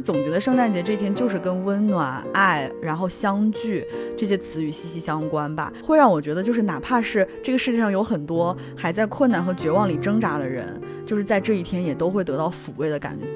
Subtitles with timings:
[0.00, 3.86] 总觉得圣诞节这一天就是跟温暖、爱，然后相聚
[4.16, 13.26] 这些词语息息相关吧，会让我觉得就是哪怕是这个世界上有很多还在困难和绝望里挣扎的人，就是在这一天也都会得到抚慰的感觉。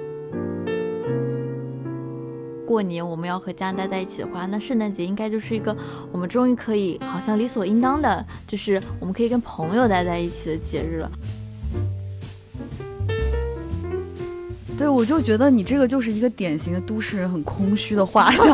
[2.65, 5.77] 过年我们要和家人待在一起的话，那圣诞节应该就是一个
[6.11, 11.11] 我们终于可以好像理所应当的，就是我们可以跟朋友待在一起的节日了。
[14.83, 18.49] 对，我就觉得你这个就是一个典型的都市人很空虚的画像。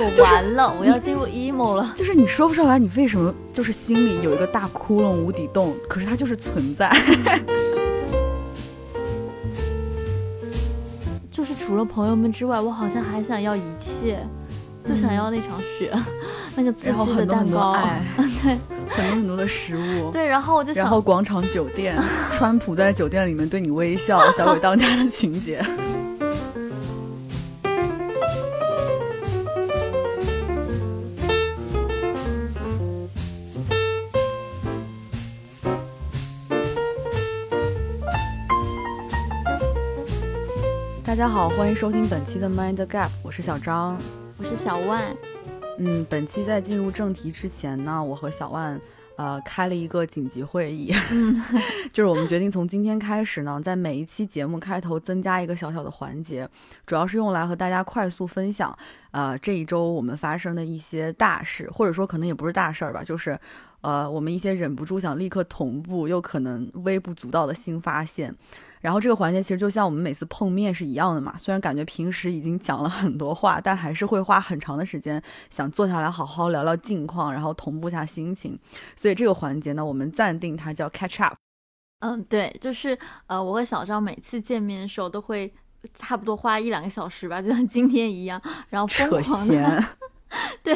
[0.00, 1.92] 我完了，我要进入 emo 了。
[1.94, 6.90] 就是你说不上来，你为什么就是心里有一个大窟窿、无底洞，可是它就是存在。
[11.30, 14.18] 就是除了朋友们之外，我好像还想要一切，
[14.82, 15.92] 就想要那场雪，
[16.56, 17.76] 那个自制的蛋糕，
[18.16, 18.56] 对，
[18.88, 21.96] 很多很多的食物， 对，然后我就然后广场酒店，
[22.36, 25.64] 川普在酒店里面对你微笑， 小鬼当家的情节。
[41.04, 43.96] 大家好，欢迎收听本期的 Mind Gap，我是小张，
[44.36, 45.02] 我是小万。
[45.80, 48.80] 嗯，本期在进入正题之前呢，我和小万
[49.16, 50.92] 呃开了一个紧急会议，
[51.92, 56.48] 就是我们决定从今天开始呢，在每一期节目开头增加一个小小的环节，
[56.84, 58.76] 主要是用来和大家快速分享
[59.12, 63.38] 呃这一周我们发生的一些大事，或者说可能也不是大事儿吧，就是
[63.80, 68.34] 呃我们一些忍不住想立刻同步又可能微不足道的新发现。
[68.80, 78.58] 然后这个环节其实就像我们每次碰面是一样的嘛，虽然感觉平时已经讲了很多话，但还是会花很长的时间想坐下来好好聊聊近况，然后同步下心情。
[78.96, 81.34] 所以这个环节呢，我们暂定它叫 catch up。
[82.00, 85.52] 嗯，对，就是呃，我和小张每次见面的时候都会
[85.98, 89.84] 差不多花一两个小时吧，就像今天一样，然后疯狂的。
[90.62, 90.74] 对，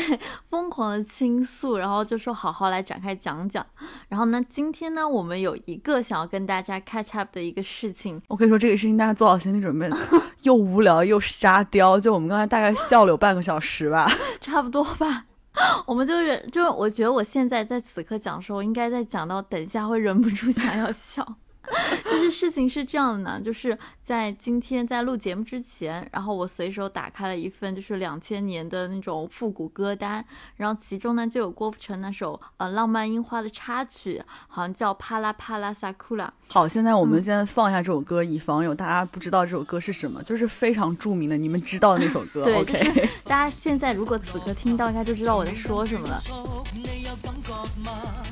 [0.48, 3.64] 疯狂的倾诉，然后就说好好来展开讲讲。
[4.08, 8.20] 然后呢，今天呢，我们有一个想要跟大家 catch up 的一个事情。
[8.28, 9.90] 我可以说这个事情大家做好心理准备，
[10.42, 12.00] 又无聊又沙雕。
[12.00, 15.26] 就我们刚才大概笑了有半个小时吧， 差不多吧。
[15.86, 21.36] 我们就是就我觉得我现在在此刻讲的时候，应该在讲到等一下会忍不住想要笑。
[22.04, 30.24] 就是事情是这样的呢，就是在今天在录节目之前，然后我随手打开了一份就是两千年的那种复古歌单，
[30.56, 36.32] 然后其中呢就有郭富城那首呃浪漫樱花的插曲，好像叫帕拉帕拉萨库拉。
[36.48, 42.42] 好，现在我们先放一下这首歌，以防有大家不知道这首歌是什么，就是非常著名的，你们知道的那首歌。
[42.44, 43.08] 对，OK。
[43.24, 46.20] 大家现在如果此刻听到，应该就知道我在说什么了。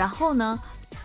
[0.00, 0.58] 然后呢，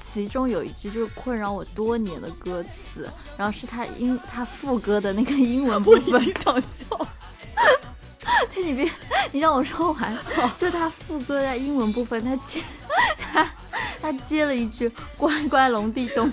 [0.09, 6.21] 其中有一句就是困扰我多年的歌词，然后是他英他副歌的那个英文部分。
[6.41, 7.07] 想笑。
[8.55, 8.89] 那你别，
[9.33, 10.17] 你让我说完。
[10.57, 12.63] 就他副歌在英文部分，他接
[13.19, 13.51] 他
[14.01, 16.31] 他接了一句“乖乖龙地洞”。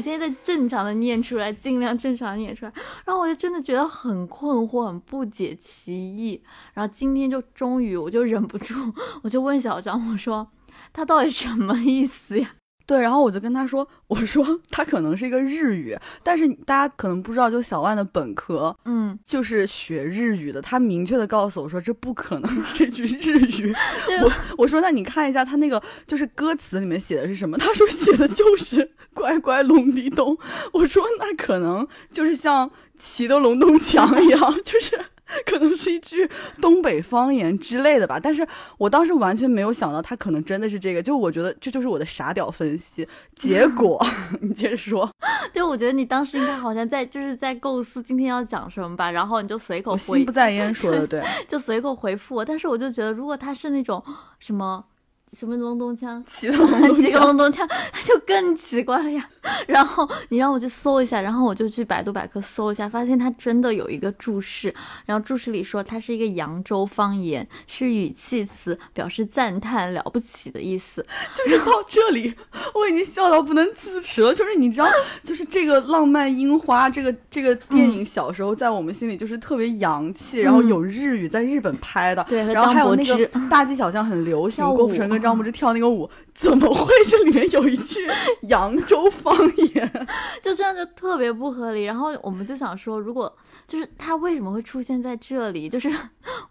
[0.00, 2.72] 我现在在正常的念出来，尽量正常念出来，
[3.04, 6.42] 然后我就真的觉得很困惑，很不解其意。
[6.72, 8.74] 然后今天就终于，我就忍不住，
[9.22, 10.50] 我就问小张，我说
[10.94, 12.52] 他到底什么意思呀？
[12.90, 20.60] 对，然后我就跟他说，我说他可能是一个日语，但是大家可能不知道，就小万的本科，嗯，就是学日语的。
[20.60, 23.72] 他明确的告诉我说，这不可能是句日语。
[24.24, 27.56] 我我说那你看一下他那个就是歌词里面写的是什么？
[27.56, 30.36] 他说写的就是乖乖隆地咚。
[30.72, 34.98] 我说那可能就是像骑的隆咚墙一样，就是。
[35.44, 36.28] 可能是一句
[36.60, 38.46] 东北方言之类的吧，但是
[38.78, 43.06] 我当时完全没有想到他可能真的是这个，就我觉得这就是我的傻屌分析。
[43.34, 44.04] 结果
[44.40, 45.10] 你接着说，
[45.52, 52.44] 就，我觉得你当时应该好像在就是在构思今天要讲什么吧，然后你就随口心不在焉说的， 对，就随口回复我。
[52.44, 54.02] 但是我就觉得，如果他是那种
[54.38, 54.84] 什么
[55.32, 59.28] 什么隆咚锵，骑个隆咚锵，他 就更奇怪了呀。
[59.66, 64.74] 然后你让我去搜一下，然后我就去百度百科搜一下，发现它真的有一个注释，
[65.06, 71.04] 然后注释里说它是一个扬州方言，是语气词，表示赞叹了不起的意思。
[71.36, 72.34] 就是到这里，
[72.74, 74.34] 我已经笑到不能自持了。
[74.34, 74.88] 就是你知道，
[75.22, 88.06] 就是这个浪漫樱花这个这个电影，小时候在我们心里就是特别洋气，然后有日语，在日本拍的，对，然后还有那个大街小巷很流行，郭富城跟张柏芝跳那个舞， 怎么会这里面有一句
[88.48, 89.36] 扬州方
[89.74, 90.06] 言？
[90.42, 91.84] 就这样就特别不合理。
[91.84, 93.32] 然后我们就想说，如果
[93.68, 95.68] 就是他为什么会出现在这里？
[95.68, 95.90] 就是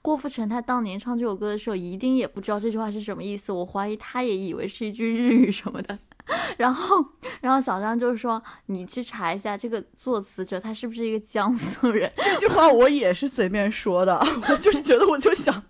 [0.02, 3.52] 郭富城他当年唱这首歌的时候，一定也不知道这句话是什么意思。
[3.52, 5.98] 我怀疑他也以为是一句日语什么的。
[6.58, 7.04] 然后，
[7.42, 12.12] 然后小张就是说，你去查一下这个作词者他是不是一个江苏人？
[12.18, 14.16] 这句话我也是随便说的，
[14.48, 15.64] 我就是觉得我就想。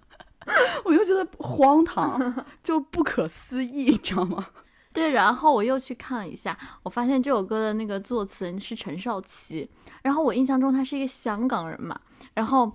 [0.85, 4.47] 我就觉得荒唐，就不可思议，你知道吗？
[4.91, 9.69] 对，然后我又去看了一下，我发现这首歌的那个作词人是陈少琪，
[10.01, 11.99] 然后我印象中他是一个香港人嘛。
[12.33, 12.71] 然后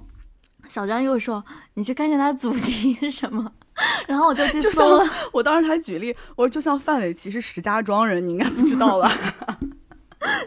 [0.69, 1.45] 小张又说，
[1.75, 3.53] 你去看一下他祖籍是什么，
[4.07, 5.05] 然后我就去搜了。
[5.33, 9.11] 我当时还举例，我说就像范玮琪是石家庄人，你应该不知道吧？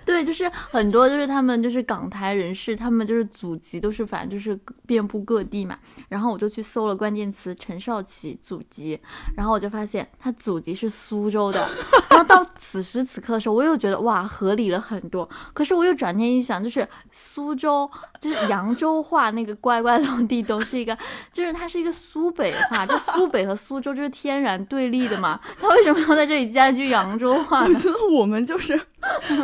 [0.08, 5.78] 对，就是很多，就是他们就是港台人士，他们就是祖籍都是反正就是遍布各地嘛。
[6.08, 8.98] 然后我就去搜了关键词陈少奇祖籍，
[9.36, 11.68] 然后我就发现他祖籍是苏州的。
[12.10, 15.30] 然后到此时此刻的时候，我又觉得哇，合理了很多。
[15.54, 17.90] 可是我又转念一想，就是苏州
[18.22, 20.98] 就是扬州话那个乖乖龙地都是一个，
[21.34, 25.40] 就是它是一个苏北话，就苏北和苏州就是天然对立的嘛。
[25.60, 27.74] 他为什么要在这里加一句扬州话呢？
[27.76, 28.80] 我觉得我们就是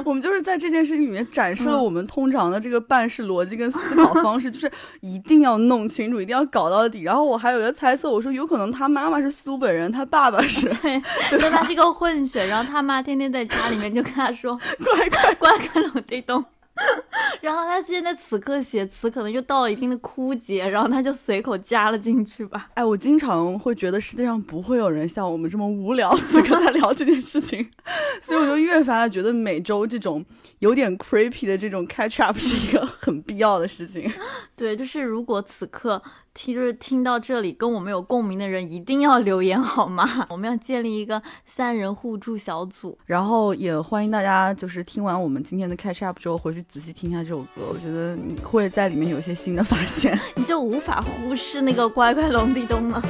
[0.06, 4.72] 我们就是在这件事情里面展示了我们通常的这个办事逻辑跟思考方式， 就是
[5.02, 7.02] 一定要弄清楚，一定要搞到底。
[7.04, 12.46] 然后我还有一个猜测，我说有可能他妈妈是苏本人，他爸爸是， 对，对，他是个混血。
[12.48, 16.44] 然后他妈天天在家里面就跟他说， 乖乖乖乖冷地东。
[17.42, 22.70] 然后他现在此刻写词可能就到了一定的枯竭，然后他就随口加了进去吧。
[22.76, 27.70] 哎，我经常会觉得世界上不会有人像我们这么无聊，此刻在聊这件事情，
[28.22, 30.24] 所以我就越发的觉得每周这种
[30.60, 34.12] 有点 creepy 的这种 catch up 是一个很必要的事情。
[34.56, 36.02] 对，就是如果此刻。
[36.34, 40.08] 听就是听到这里跟我们有共鸣的人一定要留言好吗？
[40.30, 53.02] 我们要建立一个三人互助小组，然后也欢迎大家就是听完我们今天的 catch up 之后回去仔细听一下这首歌，我觉得你会在里面有一些新的发现， 你就无法忽视那个乖乖龙地东了。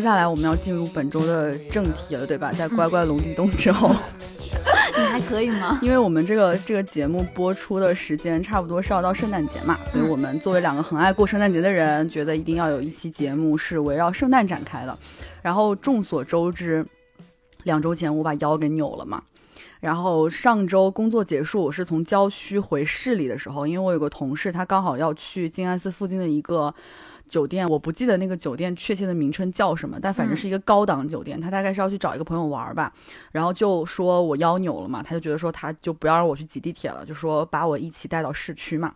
[0.00, 2.50] 接下来我们要进入本周的正题了，对吧？
[2.52, 3.94] 在乖乖龙地洞之后，
[4.96, 5.78] 你还可以吗？
[5.84, 14.98] 因为我们这个这个节目播出的时间差不多是要到圣诞节嘛，所以我们作为两个很爱过圣诞节的人，觉得一定要有一期节目是围绕圣诞展开的。
[15.42, 16.82] 然后众所周知，
[17.64, 19.22] 两周前我把腰给扭了嘛，
[19.80, 26.74] 然后上周工作结束，我是从郊区回市里的时候，因为我有个同事，他刚好要去静安寺附近的一个。
[27.30, 31.40] 酒店我不记得那个酒店确切的名称叫什么，但反正是一个高档酒店。
[31.40, 32.92] 他大概是要去找一个朋友玩吧，
[33.30, 38.92] 然后就说我腰扭了嘛，他就觉得说他就不要让我去挤地铁了，就说把我一起带到市区嘛。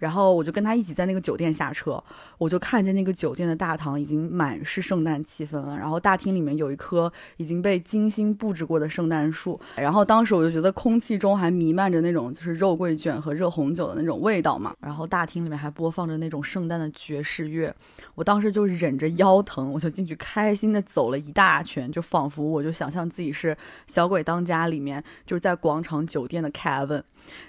[0.00, 2.02] 然后我就跟他一起在那个酒店下车，
[2.38, 5.76] 我就看见那个酒店的大堂已经满是圣诞气氛了。
[5.76, 9.60] 然后大厅里面有一棵已经被精心布置过的圣诞树。
[9.76, 14.74] 然后当时我就觉得空气中还弥漫着那种就是肉桂卷和热红酒的那种味道嘛。
[14.80, 17.72] 然后大厅里面还播放着那种圣诞的爵士乐。
[18.14, 23.54] 我当时就忍着腰疼，我就进去开心的走了一大圈，就仿佛我就想象自己是
[23.86, 27.02] 《小鬼当家》里面就是在广场酒店的 Kevin。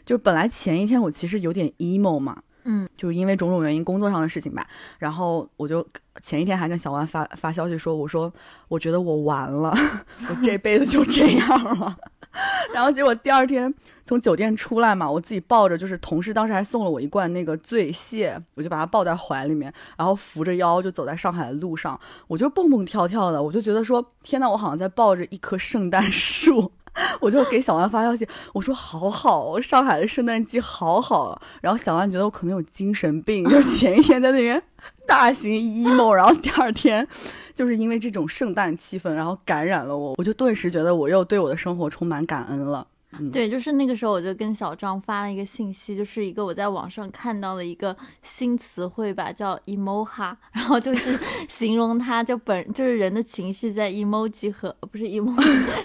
[0.05, 2.40] 就本来前一天我其实有点 emo 嘛。
[2.63, 4.65] 嗯，就是因为种种原因，工作上的事情吧。
[4.99, 5.85] 然后我就
[6.21, 8.31] 前一天还跟小万发发消息说，我说
[8.67, 9.73] 我觉得我完了，
[10.29, 11.97] 我这辈子就这样了。
[12.73, 13.73] 然后结果第二天
[14.05, 26.71] 从酒店出来嘛，我自己抱着，就是同事当时还送了我一罐那个醉蟹，我就把它抱在怀里面，然后扶着腰就走在上海的路上，我就蹦蹦跳跳的，我就觉得说，天呐，我好像在抱着一棵圣诞树。
[27.21, 31.41] 我就给小万发消息，我说好好，上海的圣诞季好好。
[31.61, 34.61] 然后小万觉得我可能有精神病，就前一天在那边
[35.07, 37.07] 大型 emo，然后第二天
[37.55, 42.85] 就是因为这种圣诞气氛，然后感染了我，我就顿时觉得我又对我的生活充满感恩了。
[43.31, 55.83] 对，就是那个时候我就跟小张发了一个信息，就是一个我在网上看到了一个新词汇吧，叫 emoha，然后就是形容他就本就是人的情绪在 emoji 和不是 emoji，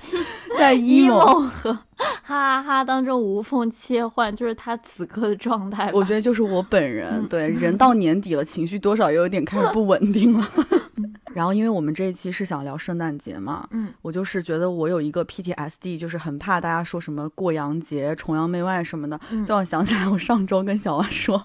[0.56, 1.76] 在 emo 和
[2.22, 5.90] 哈哈哈当中无缝切换，就是他此刻的状态。
[5.92, 10.46] 我觉得就是我本人， 对，人到年底了，情绪多少有点开始不稳定了。
[11.34, 21.42] 然后，因为我们这一期是想聊圣诞节嘛，嗯，我就是觉得我有一个 PTSD，就是很怕大家说什么过洋节、崇洋媚外什么的，就要想起来我上周跟小王说，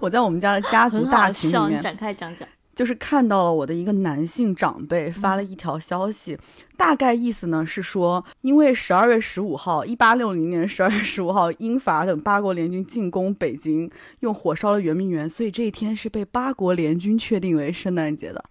[0.00, 6.38] 我在我们家的家族大群里面展开讲讲，就是看到了我的一个男性长辈发了一条消息，
[6.76, 18.42] 大概意思呢是说，因为十二月十五号，一八六零年十二月十五号，英法等八国联军进攻北京，用火烧了圆明园，所以这一天是被八国联军确定为圣诞节的。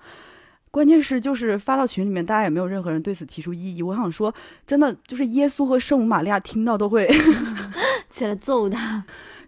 [0.69, 3.83] 关键是就是发到群里面，大家也没有任何人对此提出异议。
[3.83, 4.33] 我想说，
[4.65, 7.09] 真的就是耶稣和圣母玛利亚听到都会
[8.09, 9.03] 起来揍他。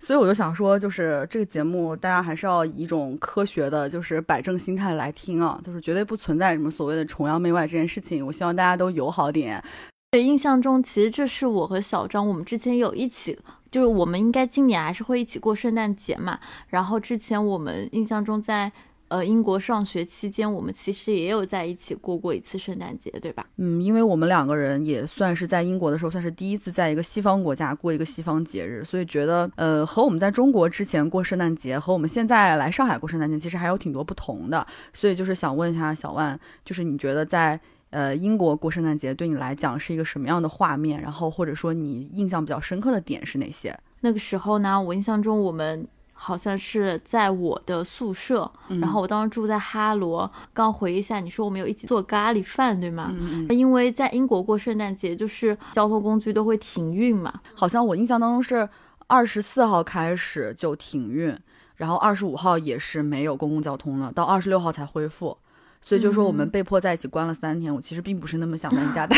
[0.06, 8.26] 所以我就想说，就是这个节目，大家还是要以一种科学的，就是摆正心态来听啊，就是绝对不存在什么所谓的崇洋媚外这件事情。
[8.26, 9.64] 我希望大家都友好点。
[10.12, 13.40] 对，印象中其实这是我和小张，我们之前有一起，
[13.72, 16.38] 就是我们应该今年还是会一起过圣诞节嘛。
[16.68, 18.72] 然后之前我们印象中在。
[19.10, 23.46] 呃，英国上学期间，我们其实也有在一起过过一次圣诞节，对吧？
[23.58, 34.66] 嗯，因为我们两个人也算是在英国的时候，算是第一次在一个西方国家过一个西方节日，所以觉得，呃，和我们在中国之前过圣诞节，和我们现在来上海过圣诞节，其实还有挺多不同的。
[34.94, 37.60] 所以就是想问一下小万，就是你觉得在
[37.92, 41.00] 呃英国过圣诞节对你来讲是一个什么样的画面？
[41.00, 43.78] 然后或者说你印象比较深刻的点是哪些？
[44.02, 45.88] 那个时候呢，我印象中我们。
[46.26, 48.50] 好像是在我的宿舍，
[48.80, 50.32] 然后我当时住在哈罗。
[50.54, 53.12] 刚回忆一下，你说我们有一起做咖喱饭，对吗？
[53.12, 57.34] 嗯因为在英国过圣诞节，就是交通工具都会停运嘛。
[57.54, 58.68] 好像我印象当中是
[59.08, 61.38] 二十四号开始就停运，
[61.76, 65.38] 然后二十五号也是没有公共交通了，到二十六号才恢复。
[65.82, 67.76] 所以就说我们被迫在一起关了三天。
[67.76, 69.18] 我其实并不是那么想在你家待，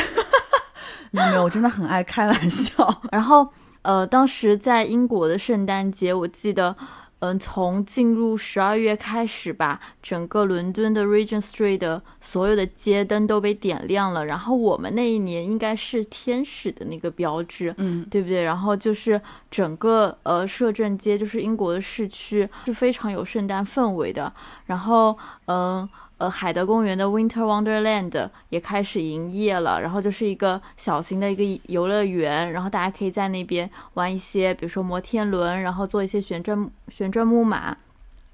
[1.12, 3.02] 没有，我真的很爱开玩笑。
[3.14, 3.48] 然后。
[3.86, 6.76] 呃，当时在英国的圣诞节，我记得，
[7.20, 14.26] 嗯，从进入十二月开始吧，整个伦敦的 Regent Street 的所有的街灯都被点亮了。
[14.26, 18.44] 然后我们那一年应该是天使的那个标志，嗯，对不对？
[18.44, 24.34] 然后就是整个呃摄政街，就是英国的市区，是非常有圣诞氛围的。
[24.66, 25.16] 然后，
[25.46, 25.56] 嗯。
[25.68, 37.76] 呃，呃海德公园的 Winter Wonderland 也开始营业了，然后就是一个小型的一个游乐园，然后大家可以在那边玩一些，比如说摩天轮，然后做一些旋转旋转木马。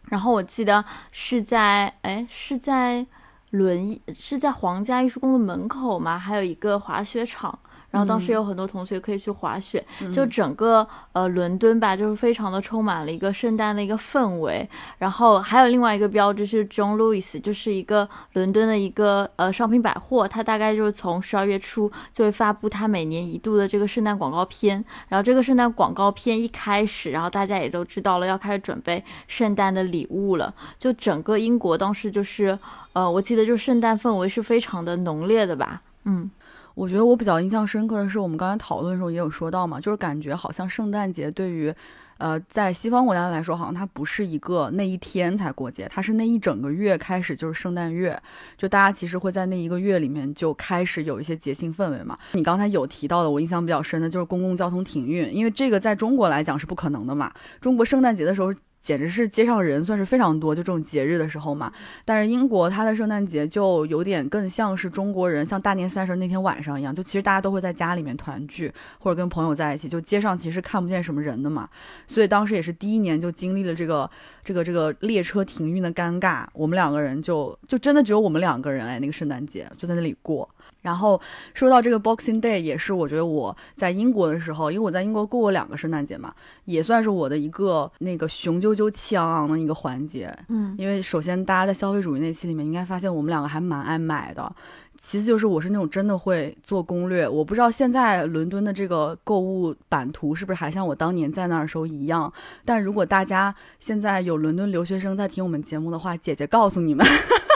[0.10, 3.06] 然后我记得是在，哎，是在
[3.52, 6.20] 轮是在皇家艺术宫的门口吗？
[6.20, 7.58] 还有一个滑雪场。
[7.92, 14.68] 然后当时有很多同学可以去滑雪，就整个呃伦敦吧，就是非常的充满了一个圣诞的一个氛围。
[14.98, 24.84] 然后还有另外一个标志是 John Lewis，就是一个伦敦的一个呃商品百货，它大概就是从十二月初就会发布它每年一度的这个圣诞广告片。
[25.10, 30.54] 然后这个圣诞广告片一开始，然后大家也都知道了要开始准备圣诞的礼物了。
[30.80, 32.58] 就整个英国当时就是
[32.94, 36.32] 呃，我记得就是圣诞氛围是非常的浓烈的吧，嗯。
[36.74, 41.74] 我觉得我比较印象深刻的是，我们刚才讨论的时候也有说到嘛，就是感觉好像圣诞节对于，
[42.18, 48.18] 呃，在西方国家来说，好像它不是一个那一天才过节，它是那一整个月开始就是圣诞月，
[48.58, 52.18] 就大家其实会在那一个月里面就开始有一些节庆氛围嘛。
[52.34, 57.32] 你刚才有提到的，我印象比较深的就是公共交通停运，因为这个在中国来讲是不可能的嘛。
[57.60, 58.54] 中国圣诞节的时候。
[58.82, 61.72] 简直是街上人算是非常多，就这种节日的时候嘛。
[62.04, 71.70] 但是英国它的圣诞节就有点更像是中国人像大年三十那天晚上一样，就其实大家都会在家里面团聚或者跟朋友在一起，就街上其实看不见什么人的嘛。
[72.08, 74.10] 所以当时也是第一年就经历了这个
[74.44, 80.50] 这个这个列车停运的尴尬，我们两个人就就真的只有我们两个人哎，那个圣诞节就在那里过。
[80.82, 81.20] 然后
[81.54, 86.34] 说到这个 Boxing Day，也是我觉得我在英国的时候，因为我在英国过过两个圣诞节嘛，
[86.66, 90.36] 也算是我的一个那个雄赳赳气昂昂的一个环节。
[90.50, 94.52] 嗯，因为首先大家在消费主义那期里面应该发现我们两个还蛮爱买的，
[94.98, 97.28] 其次就是我是那种真的会做攻略。
[97.30, 102.32] 我不知道现在伦敦的这个购物版图是不是还像我当年在那儿的时候一样，
[102.66, 107.06] 但如果大家现在有伦敦留学生在听我们节目的话，姐姐告诉你们。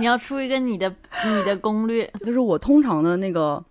[0.00, 0.88] 你要出一个你的
[1.26, 3.64] 你的攻略，就是我通常的那个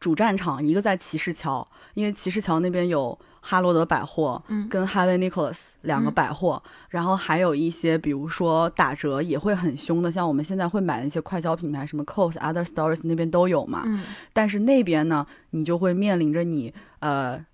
[0.00, 13.82] 主战场，一个在骑士桥，因为骑士桥那边有哈罗德百货，嗯跟 Harvey Nicholas 两个嗯百货，然后还有一些比如说打折也会很凶的，像我们现在会买的一些快消品牌，什么 COS、Other Stories 那边都有嘛。
[13.86, 14.00] 嗯
[14.32, 17.44] 但是那边呢，你就会面临着你呃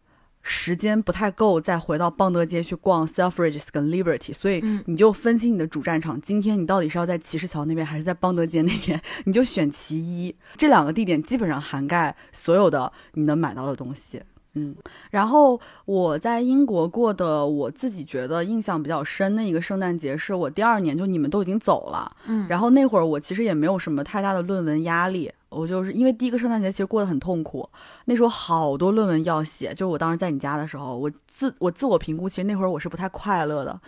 [0.43, 6.21] 时间不太够，再回到邦德街去逛 Selfridges 跟 Liberty，所以嗯你就分清你的主战场。
[6.21, 9.01] 今天你到底是要在骑士桥那边，还是在邦德街那边？
[9.25, 10.35] 你就选其一。
[10.57, 14.23] 这两个地点基本上涵盖所有的你能买到的东西。
[14.55, 14.75] 嗯，
[15.11, 27.69] 然后我在英国过的，我自己觉得印象比较深的一个圣诞节，是我第二年就你们都已经走了，嗯，然后那会儿我其实也没有什么太大的论文压力，我就是因为第一个圣诞节其实过得很痛苦，
[28.05, 33.81] 那时候好多论文要写，就我当时在你家的时候，我自我自我评估，其实那会儿我是不太快乐的，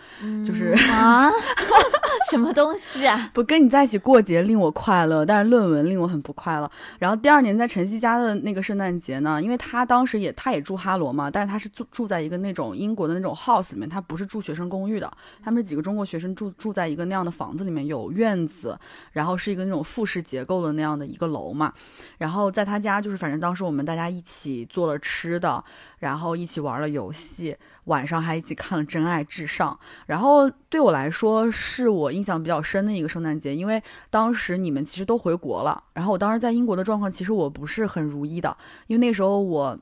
[0.45, 1.31] 就是嗯啊，
[2.31, 3.29] 什么东西啊？
[3.33, 6.69] 不跟你在一起过节令我快乐，但是论文令我很不快乐。
[6.99, 15.11] 然后第二年在晨曦家的那个圣诞节呢，因为他当时也他也住哈罗嘛，但是他是住住在一个那种英国的那种 house 里面，他不是住学生公寓的，
[15.43, 18.77] 他们是几个中国学生住住在一个那样的房子里面，有院子，
[19.11, 21.73] 然后是一个那种复式结构的那样的一个楼嘛。
[22.17, 25.63] 然后在他家就是反正当时我们大家一起做了吃的，
[25.99, 27.55] 然后一起玩了游戏，
[27.85, 29.71] 晚上还一起看了《真爱至上》。
[30.07, 38.55] 然后对我来说，是我印象比较深的一个圣诞节，因为当时你们其实都回国了，然后我当时在英国的状况，其实我不是很如意的，
[38.87, 39.77] 因为那时候我。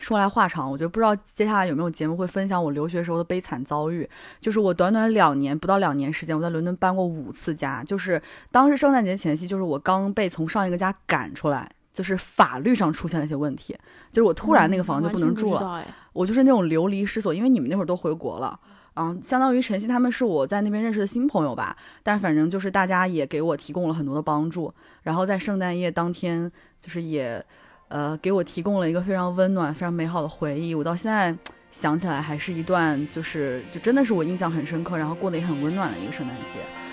[0.00, 4.08] 说来话长，我觉得不知道接下来有没有节目会分享我留学时候的悲惨遭遇。
[4.40, 7.82] 就是我短短两年不到两年时间，我在伦敦搬过五次家。
[7.84, 8.20] 就是
[8.50, 13.76] 当时圣诞节前夕，就是我刚被从上一个家赶出来，就是法律上出现了一些问题，
[14.10, 15.84] 就是我突然那个房子就不能住了。
[16.12, 18.58] 我就是那种流离失所，因为你们那会儿都回国了，
[18.94, 24.72] 嗯，相当于晨曦他们是我在那边认识的新朋友吧，但反正就是大家也给我提供了很多的帮助，
[25.02, 27.44] 然后在圣诞夜当天，就是也，
[27.88, 31.34] 呃，给我提供了一个非常温暖、非常美好的回忆，我到现在
[31.70, 36.83] 想起来还是一段就是就真的是我印象很深刻，然后过得也很温暖的一个圣诞节。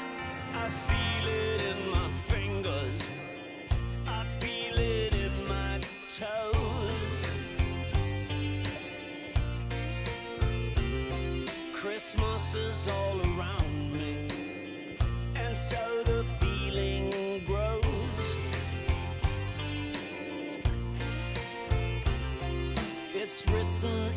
[23.51, 24.11] Written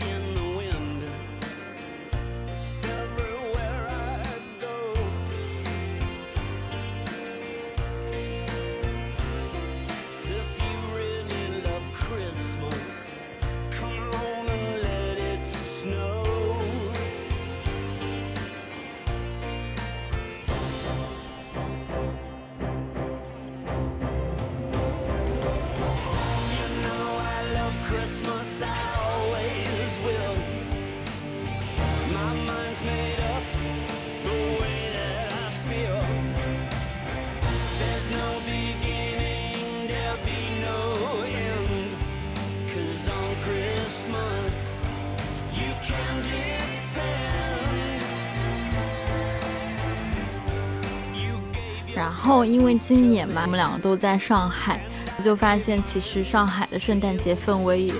[51.95, 54.81] 然后因为今年嘛，我们两个都在上海，
[55.17, 57.95] 我就发现其实上海的圣诞节氛围也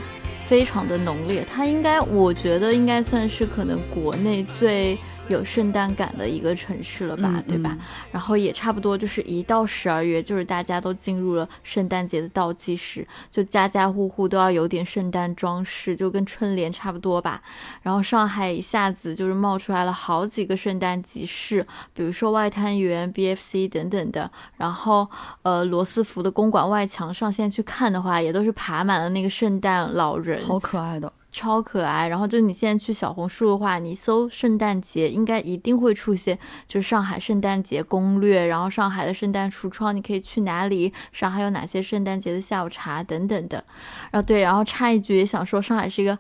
[0.47, 1.47] 非常的浓烈。
[1.51, 4.99] 它应该，我觉得应该算是可能国内最
[5.29, 7.71] 有圣诞感的一个城市了吧，嗯对吧？
[7.73, 7.79] 嗯
[8.13, 17.43] 然后也差不多就是一到十二月，就是大家都进入了圣诞节的倒计时，就家家户户都要有点圣诞装饰，就跟春联差不多吧。
[17.83, 24.31] 然后上海一下子就是冒出来了好几个圣诞集市，比如说外滩源、BFC 等等的。
[24.57, 25.09] 然后
[25.43, 32.07] 呃，罗斯福的公馆外墙上，现在去看的话，也都是爬满了那个圣诞老人，好可爱的，超可爱。
[32.07, 43.65] 然后就你现在去小红书的话，你搜圣诞节，应该一定会出现，就是上海圣诞节攻略，然后上海的圣诞橱窗，你可以去哪里，上海有哪些圣诞节的下午茶等等的。
[44.13, 46.17] 然后对，然后插一句，也想说上海是一个。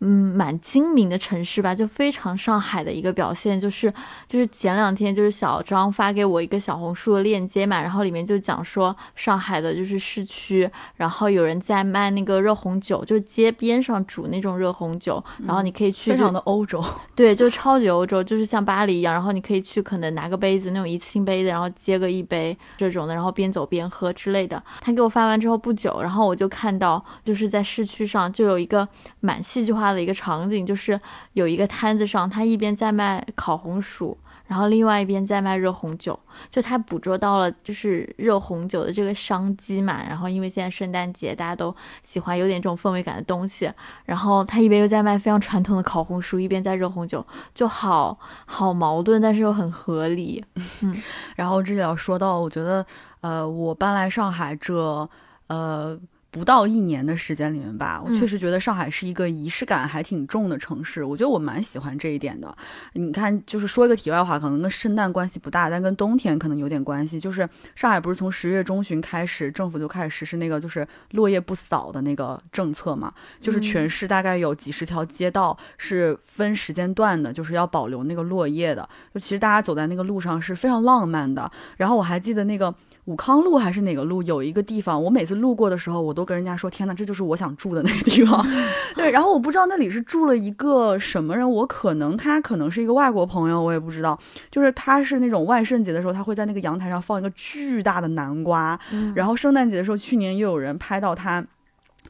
[0.00, 3.92] 嗯，蛮精明的城市吧，就非常上海的一个表现，就是
[4.28, 16.84] 就是前两天就是小张发给我一个小红书的链接嘛，然后里面就讲说上海的就是市区，然后有人在卖那个热红酒，就街边上煮那种热红酒，然后你可以去就非常的欧洲。
[17.16, 24.62] 对，就超级欧洲，就是像巴黎一样，然后你可以去可能拿个杯子那种一次性杯子，然后接个一杯这种的，然后边走边喝之类的。
[24.80, 28.86] 他给我发完之后不久，然后我就看到就是在市区上就有一个
[29.18, 31.00] 蛮戏剧化的一个场景，就是
[31.32, 34.16] 有一个摊子上，他一边在卖烤红薯。
[34.46, 36.18] 然后另外一边在卖热红酒，
[36.50, 40.02] 就他捕捉到了就是热红酒的这个商机嘛。
[40.08, 43.70] 然后因为现在圣诞节大家都喜欢有点这种氛围感的东西，
[44.06, 47.22] 然后他一边又在卖非常传统的烤红薯，一边在热红酒，
[47.54, 50.42] 就好好矛盾，但是又很合理。
[50.80, 50.96] 嗯，
[51.36, 52.86] 然后这里要说到，我觉得
[53.20, 55.06] 呃，我搬来上海这
[55.48, 56.00] 呃。
[56.30, 61.02] 不到一年的时间里面吧，我确实觉得上海是一个仪式感还挺重的城市。
[61.02, 62.54] 我觉得我蛮喜欢这一点的。
[62.92, 67.18] 你看，就是说一个题外话，可能跟圣诞关系不大，但跟冬天可能有点关系。
[67.18, 73.10] 就是上海不是从十月中旬开始，政府就开始实施那个就是落叶不扫的那个政策嘛？
[73.40, 78.86] 就是全市大概有几十条街道是分时间段的，就是要保留那个落叶的。
[79.14, 81.50] 就其实大家走在那个路上是非常浪漫的。
[81.78, 82.74] 然后我还记得那个。
[83.08, 84.22] 武康路还是哪个路？
[84.24, 88.46] 有一个地方，我每次路过的时候，我都跟人家说：“天哪，这就是我想住的那个地方。”
[88.94, 94.18] 对，然后我不知道那里是住了一个什么人，我可能他可能是一个外国朋友，我也不知道。
[94.50, 98.78] 就是他是那种万圣节的时候，他会在那个阳台上放一个巨大的南瓜，
[99.14, 101.42] 然后圣诞节的时候，去年又有人拍到他。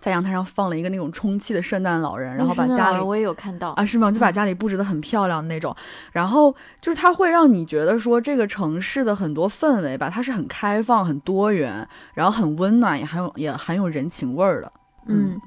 [0.01, 4.11] 在阳台上放了一个那种充气的圣诞老人，然后把家里我也有看到啊，是吗？
[4.11, 5.75] 就把家里布置的很漂亮那种，
[6.13, 14.73] 然后就是它会让你觉得说这个城市的很多氛围吧，它是很开放、很多元，然后很温暖，也很有也很有人情味儿的，
[15.09, 15.41] 嗯。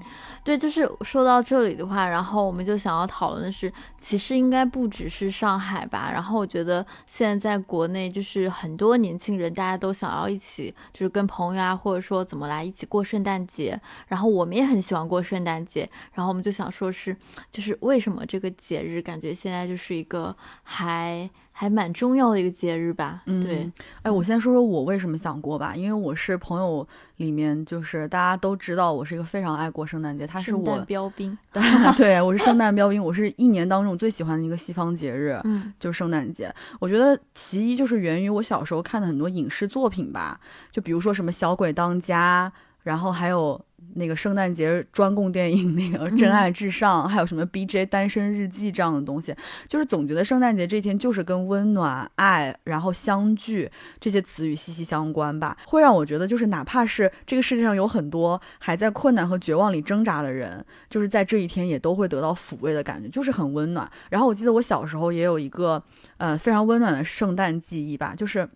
[0.43, 6.10] 对，就是说到这里的话，然后我们就想要讨论的是，其实应该不只是上海吧。
[6.12, 13.80] 然后我觉得现在在国内，就是很多年轻人大家都想要一起，就是跟朋友啊，或者说怎么来一起过圣诞节。
[14.08, 15.88] 然后我们也很喜欢过圣诞节。
[16.13, 17.15] 然后我们就想说是，
[17.52, 21.30] 就是为什么这个节日感觉现在就是一个还。
[21.62, 23.71] 还蛮重要的一个节日吧，嗯，对，
[24.02, 31.38] 哎，我先说说我为什么想过吧，因为我是朋友里面，就是大家都知道我是一个非常爱过圣诞节，他是我标兵，
[31.95, 36.52] 对我是圣诞标兵，我是一年当中最喜欢的一个西方节日，嗯，就是圣诞节。
[36.80, 40.39] 我觉得其一就是源于我小时候看的很多影视作品吧，
[40.71, 42.52] 就比如说什么小鬼当家，
[42.84, 43.60] 然后还有。
[43.94, 49.36] 那个圣诞节专供电影，那个《真爱至上》，还有什么《B J 单身日记》这样的东西，
[49.67, 63.91] 就是总觉得圣诞节这一天就是跟温暖、爱，然后相聚这些词语息息相关吧，会让我觉得就是哪怕是这个世界上有很多还在困难和绝望里挣扎的人，就是在这一天也都会得到抚慰的感觉，就是很温暖。
[64.10, 65.84] 然后我记得我小时候也有一个
[66.15, 68.48] 呃非常温暖的圣诞记忆吧，就是。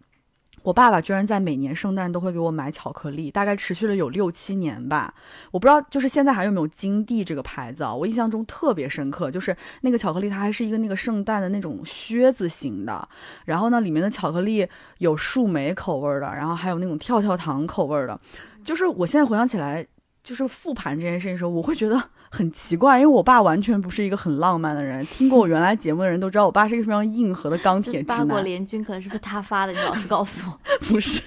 [0.66, 5.14] 我爸爸居然在每年圣诞都会给我买巧克力，大概持续了有六七年吧。
[5.52, 7.94] 我不知道，就是现在还有没有金地这个牌子啊？
[7.94, 13.08] 我印象中特别深刻，就是那个巧克力，它还是一个那个圣诞的那种靴子型的。
[13.46, 18.20] 然后呢，里面的巧克力有树莓口味的，然后还有那种跳跳糖口味的。
[18.64, 19.86] 就是我现在回想起来，
[20.26, 22.04] 就是复盘这件事情的时候，我会觉得。
[22.32, 25.06] 很奇怪，因为我爸完全不是一个很浪漫的人。
[25.06, 28.18] 听过我原来节目的人都知道，我爸是一个非常硬核的钢铁直男。
[28.18, 29.72] 八国联军可能是不是他发的？
[29.72, 31.22] 你老实告诉我， 不是。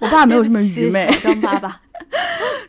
[0.00, 1.06] 我爸没有这么愚昧。
[1.22, 1.82] 张爸爸。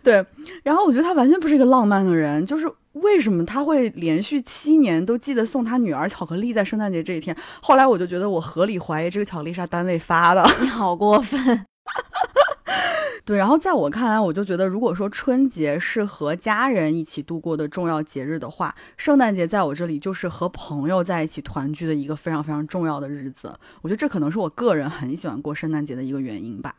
[0.03, 0.25] 对，
[0.63, 2.45] 然后我觉得他完全不是一个浪漫的人。
[2.45, 7.33] 就是为什么他会连续七年都记得送他女儿巧克力在圣诞节这一天？
[7.61, 10.45] 后来我就觉得我合理怀疑这个巧克力是他单位发的。
[10.59, 11.65] 你好过分。
[13.31, 23.57] 对，然后在我看来，我就觉得，如果说春节是和家人一起度过的重要节日的话，圣诞节在我这里就是和朋友在一起团聚的一个非常非常重要的日子。
[23.83, 26.75] 我觉得这可能是我个人很喜欢过圣诞节的一个原因吧。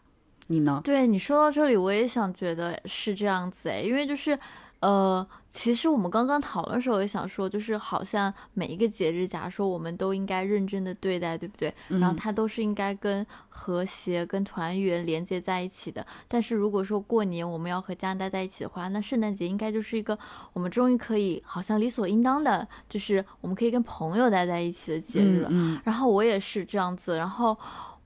[0.49, 0.83] 你呢？
[0.85, 4.38] 对你说到这里，我也想觉得是这样子哎，因为就是。
[4.83, 11.73] 呃，其实我们刚刚讨论的时候也想说，就是好像每一个节日，假如说我们都应该认真的对待，对不对？
[11.87, 16.05] 然后它都是应该跟和谐、跟团圆连接在一起的。
[16.27, 20.18] 但是如果说过年我们要和家人待在一起的话，那圣诞节应该就是一个
[20.53, 25.51] 我们终于可以好像理所应当的，就是我们可以跟朋友待在一起的节日了。
[25.85, 27.57] 然后我也是这样子，然后。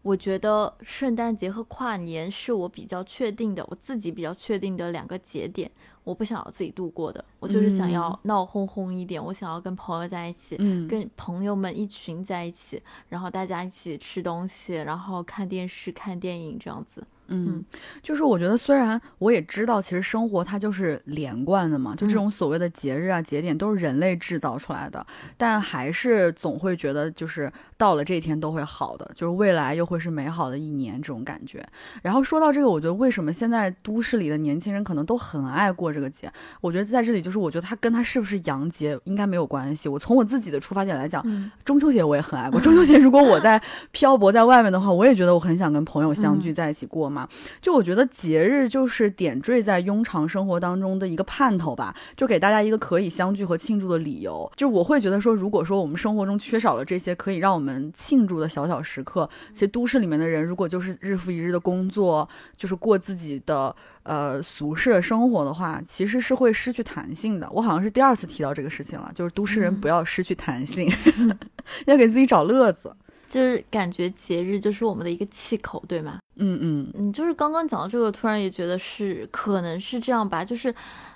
[0.03, 5.69] 我觉得圣诞节和跨年是我比较确定的，我自己比较确定的两个节点，
[6.07, 17.05] 我不想要自己度过的，我就是想要闹哄哄一点，我想要跟朋友在一起，跟朋友们一群在一起，然后大家一起吃东西，然后看电视、看电影这样子。
[17.29, 17.65] 嗯，
[18.03, 25.05] 就是我觉得，虽然我也知道，其实生活它就是连贯的嘛，就这种所谓的节日啊、节点都是人类制造出来的，
[25.37, 31.67] 但还是总会觉得，就是到了这一天都会好的，就是未来又会是美好的一年这种感觉。
[32.03, 36.31] 然后说到这个，我觉得为什么现在都市里的年轻人可能都很爱过这个节？
[36.61, 39.89] 我觉得在这里，就是我觉得它跟它是不是洋节应该没有关系。
[39.89, 41.25] 我从我自己的出发点来讲，
[41.65, 42.61] 中秋节我也很爱过。
[42.61, 43.61] 中秋节如果我在
[43.91, 47.09] 漂泊在外面的话，我也觉得我很想跟朋友相聚在一起过。
[47.09, 47.16] 嘛。
[47.63, 54.51] 就我觉得节日就是点缀在庸常生活当中的一个盼头吧，就给大家一个可以相聚和庆祝的理由。
[54.57, 67.49] 就我会觉得说，如果说我们生活中缺少了这些可以让我们庆祝的小小时刻，其实都市里面的人如果就是日复一日的工作，就是过自己的呃俗世的生活的话，其实是会失去弹性的。
[67.53, 70.91] 我好像是第二次提到这个事情了，就是都市人不要失去弹性，
[71.87, 72.95] 要给自己找乐子。
[73.29, 76.19] 就是感觉节日就是我们的一个气口，对吗？
[76.37, 80.45] 嗯嗯你，就是刚刚讲到这个，突然也觉得是可能是这样吧。
[80.45, 80.75] 就是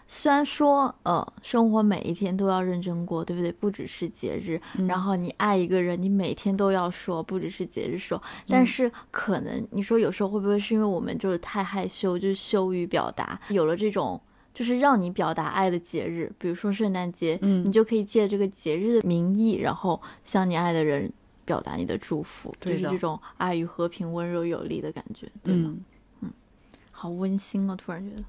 [0.08, 3.52] 虽然说，呃，生活每一天都要认真过，对不对？
[3.52, 8.20] 不只是节日，然后你爱一个人，你每天都要说，不只是节日说。
[8.48, 14.20] 但是可能你说有时候会不会是因为我们就是太害羞，就是羞于表达，有了这种
[14.52, 21.12] 就是让你表达爱的节日，比如说圣诞节，嗯你就可以借这个节日的名义，然后向你爱的人
[21.44, 25.74] 表达你的祝福，就是这种爱与和平、温柔有力的感觉，对吗？
[26.20, 26.30] 嗯
[26.92, 28.22] 好温馨啊，突然觉得，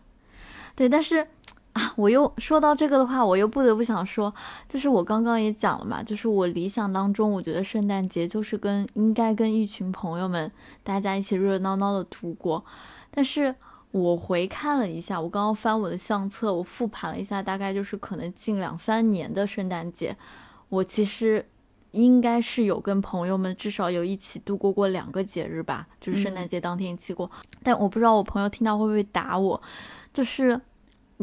[0.77, 1.27] 对，但是
[1.73, 4.33] 啊，我又说到这个的话，我又不得不想说，
[4.69, 10.49] 就是我刚刚也讲了嘛，就是我理想当中，我觉得圣诞节就是跟应该跟一群朋友们
[10.83, 12.63] 大家一起热热闹闹的度过，
[13.09, 13.53] 但是
[13.91, 20.15] 我回看了一下，我刚刚翻我的相册，我复盘了一下，大概就是可能近两三年的圣诞节，
[20.69, 21.45] 我其实。
[21.91, 27.29] 应该是有跟朋友们至少有一起度过过两个节日吧，就是圣诞节当天一起过。
[27.63, 29.61] 但我不知道我朋友听到会不会打我。
[30.13, 30.59] 就是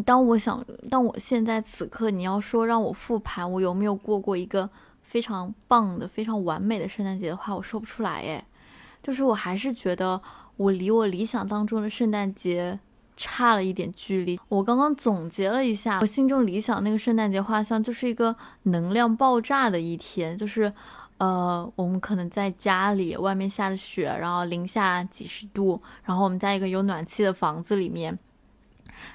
[0.04, 4.68] 当我想，当我现在此刻你要说让我复盘我有没有过过一个
[5.02, 8.44] 非常棒的、非常完美的圣诞节的话，我说不出来诶。
[9.02, 10.20] 就是我还是觉得
[10.56, 12.78] 我离我理想当中的圣诞节
[13.18, 14.40] 差了一点距离。
[14.48, 20.72] 我刚刚总结了一下，我心中理想那个圣诞节画像，就是一个能量爆炸的一天，就是。
[21.18, 28.16] 呃，我们可能在家里，外面下着雪，然后零下几十度，然后我们在一个有暖气的房子里面，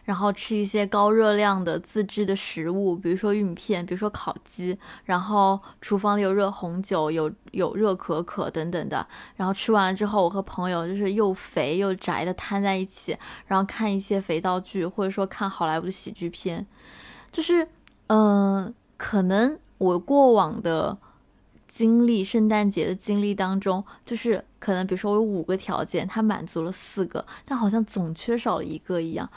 [0.04, 9.06] 然后吃一些高热量的自制的食物，比如说玉米片，比如说烤鸡，然后厨房里有热红酒，有有热可可等等的。
[9.36, 13.17] 然后吃完了之后，我和朋友就是又肥又宅的瘫在一起，
[13.48, 16.65] 然后看一些肥皂剧，或者说看好莱坞的喜剧片。
[17.32, 17.67] 就是，
[18.08, 20.98] 嗯、可能我过往的
[21.67, 29.28] 经历，圣诞节的经历当中，就是可能比如说我有五个条件，它满足了四个，但好像总缺少了一个一样。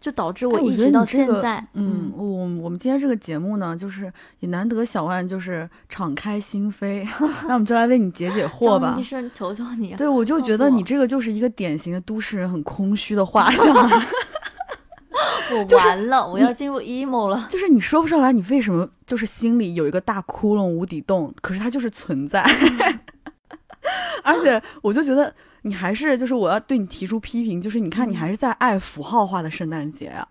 [0.00, 2.24] 就导致我一直到你这个现在，嗯，我
[2.62, 7.06] 我们今天这个节目呢，就是也难得小万就是敞开心扉，
[7.48, 9.02] 那我们就来为你解解 惑吧医。
[9.02, 13.66] 生，求求你，对，我就觉得你这个就是一个典型的都市人很空虚的画像，
[15.50, 17.46] 我完了，我要进入 emo 了。
[17.50, 22.44] 就是你说不上来你为什么就是心里有一个大窟窿无底洞，可是它就是存在。
[24.22, 30.26] 而且我就觉得你还是就是我要对你提出批评，就是你看你还是在爱符号化的圣诞节啊。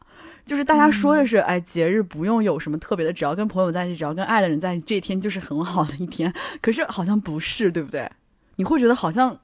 [0.46, 6.34] 就是大家说的是，哎，节日不用有什么特别的，只要跟朋友在一起，只要跟爱的人在一起，这一天就是很好的一天。
[6.62, 8.10] 可是好像不是，对不对？
[8.56, 9.38] 你会觉得好像，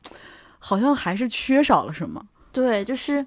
[0.59, 2.25] 好像还是缺少了什么。
[2.53, 3.25] 对，就是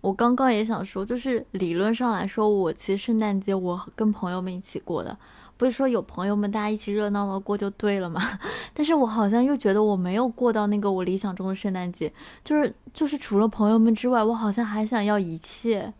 [0.00, 5.18] 我刚刚也想说，就是理论上来说，我其实圣诞节我跟朋友们一起过的，
[5.56, 8.20] 不是说有朋友们大家一起热闹的过就对了嘛？
[8.74, 12.12] 但是我好像又觉得我没有过到那个我理想中的圣诞节，
[12.44, 15.92] 就是就是除了朋友们之外，我好像还想要一切。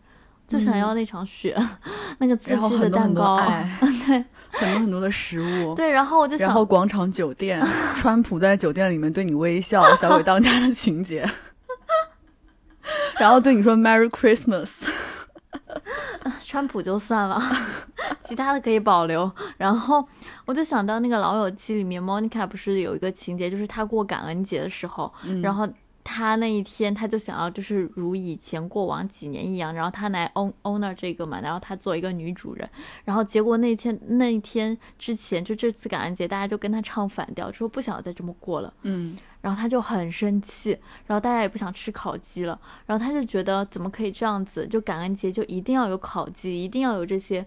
[0.45, 1.57] 就想要那场雪，
[2.19, 3.39] 那个自制的蛋糕，
[4.05, 5.73] 对很多很多的食物。
[5.73, 11.27] 对，然后我就想，然后广场酒店，川普在酒店里面对你微笑，小鬼当家的情节，
[13.17, 14.85] 然后对你说 Merry Christmas，
[16.41, 17.41] 川普就算了，
[18.23, 19.31] 其他的可以保留。
[19.57, 20.07] 然后
[20.45, 25.67] 我就想到那个《老友记》里面，Monica 不是有一个情节，就是她过感恩节的时候，嗯然后
[26.03, 32.69] 她那一天她就想要就是如以前过往几年一样，然后她来 own owner 这个嘛，然后她做一个女主人，
[33.05, 38.73] 然后结果那天那一天之前就这次感恩节，大家就跟她唱反调，说不想再这么过了。
[38.83, 40.69] 嗯然后他就很生气，
[41.05, 44.65] 然后大家也不想吃烤鸡了，然后他就觉得怎么可以这样子？
[44.65, 47.45] 就感恩节就一定要有烤鸡，一定要有这些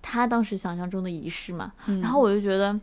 [0.00, 1.70] 他当时想象中的仪式嘛。
[1.84, 2.80] 嗯然后我就觉得，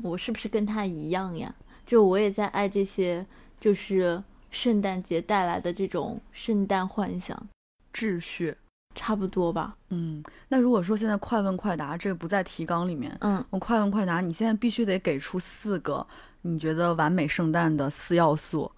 [0.00, 1.54] 我是不是跟他一样呀？
[1.84, 3.26] 就我也在爱这些，
[3.60, 7.46] 就是圣诞节带来的这种圣诞幻想，
[7.92, 8.56] 秩序，
[8.94, 9.76] 差不多吧。
[9.90, 16.06] 嗯，那如果说现在快问快答这个不在提纲里面，嗯，我快问快答，你现在必须得给出四个
[16.46, 18.70] 你觉得完美圣诞的四要素，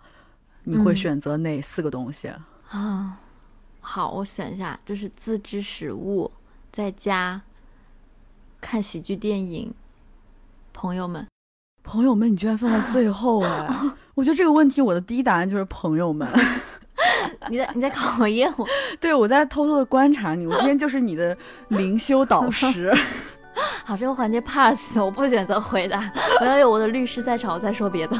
[0.62, 2.33] 你会嗯选择哪四个东西？
[2.70, 3.18] 啊，
[3.81, 6.31] 好，我选一下，就是自制食物，
[6.72, 7.42] 在家
[8.61, 9.74] 看喜剧电影，
[10.72, 11.26] 朋友们。
[11.83, 13.68] 朋友们，你居然放在最后哎！
[14.14, 16.29] 我觉得这个问题我的第一答案就是朋友们。
[17.48, 18.66] 你在你在考验我？
[19.00, 21.37] 对，我在偷偷的观察你，我今天就是你的
[21.68, 22.92] 灵修导师。
[23.84, 26.02] 好，这个环节 pass，我不选择回答，
[26.40, 28.16] 我要有我的律师在场，我再说别的。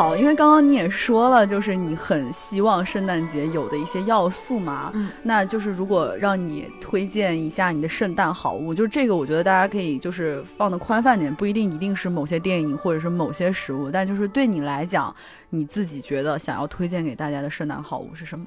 [0.00, 15.14] 好，因为刚刚你也说了，就是你很希望圣诞节有的一些要素嘛，嗯，那就是如果让你推荐一下你的圣诞好物，就是这个，我觉得大家可以就是放的宽泛点，不一定一定是某些电影或者是某些食物，但就是对你来讲，
[15.50, 18.46] 你自己觉得想要推荐给大家的圣诞好物是什么？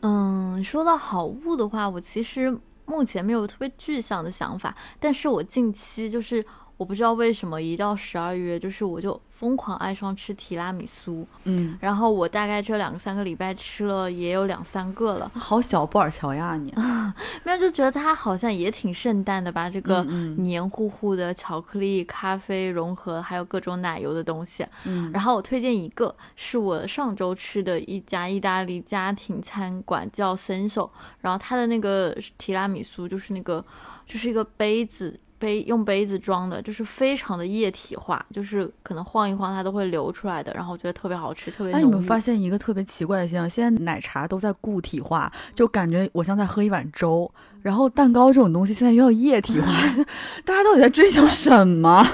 [0.00, 2.52] 嗯，说到好物的话，我其实
[2.86, 6.44] 目前没有特别具象的想法，但是我近期就是
[6.76, 16.72] 我不知道为什么一到十二月，就是我就疯狂爱上吃提拉米苏，嗯，然后我大概这两个三个礼拜吃了也有两三个了，好小布尔乔亚你，
[17.44, 20.02] 没有就觉得它好像也挺圣诞的吧，这个
[20.38, 24.66] 黏糊糊的巧克力、咖啡融合，还有各种奶油的东西。
[24.84, 30.90] 嗯，然后我推荐一个，是我上周吃的一家意大利家庭餐馆，叫 Senso。
[31.20, 33.64] 然后它的那个提拉米苏就是那个，
[34.06, 40.52] 就是一个杯子杯用杯子装的，就是非常的液体化，就是可能晃一晃它都会流出来的。
[40.54, 41.94] 然后我觉得特别好吃，特别哎，浓郁。
[41.94, 47.30] 你们发现一个特别奇怪的现象，现在奶茶都在固体化，就感觉我像在喝一碗粥。
[47.60, 49.72] 然后蛋糕这种东西现在又要液体化，
[50.44, 52.04] 大家到底在追求什么？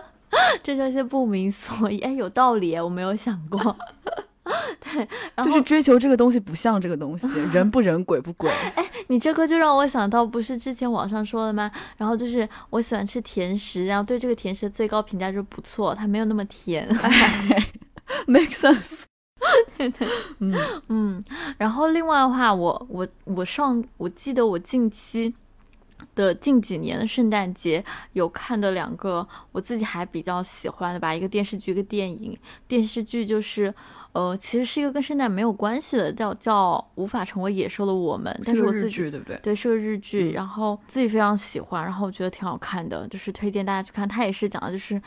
[0.62, 1.98] 这叫一些不明所以。
[2.00, 3.76] 哎，有道理，我没有想过。
[4.80, 8.50] 对，然后就是追求这个东西不像这个东西，人不人，鬼不鬼。
[8.74, 11.70] 哎你这个就让我想到，不是之前网上说的吗？
[11.96, 16.86] 然后就是我喜欢吃甜食，然后对这个甜食的最高评价就是不错，它没有那么甜。
[18.26, 19.02] Make sense。
[20.38, 20.54] 嗯
[20.88, 21.24] 嗯，
[21.56, 25.34] 然后另外的话，我我我上我记得我近期
[26.14, 27.82] 的近几年的圣诞节
[28.12, 32.38] 有看的两个我自己还比较喜欢的吧，一个电视剧，一个电影。
[32.68, 33.74] 电视剧就是
[34.12, 39.38] 呃，其实是一个跟圣诞没有关系的，叫叫《无法成为野兽的我们》，但是是我自己对不对？
[39.42, 44.08] 对，是个日剧，嗯然后自己非常喜欢，然后我觉得挺好看的，就是推荐大家去看。
[44.08, 45.00] 它也是讲的就是